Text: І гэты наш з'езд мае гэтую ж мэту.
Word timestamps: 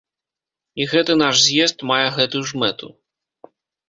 І 0.79 0.85
гэты 0.93 1.13
наш 1.23 1.35
з'езд 1.47 1.85
мае 1.91 2.05
гэтую 2.15 2.41
ж 2.53 2.63
мэту. 2.65 2.89